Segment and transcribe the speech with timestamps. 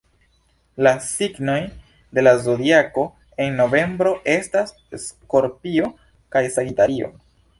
[0.85, 1.57] La signoj
[2.19, 3.03] de la Zodiako
[3.45, 5.93] en novembro estas Skorpio
[6.37, 7.13] kaj Sagitario.